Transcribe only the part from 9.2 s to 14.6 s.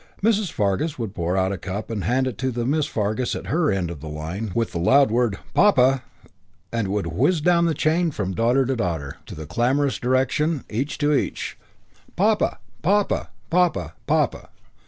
to the clamorous direction, each to each, "Papa! Papa! Papa! Papa!"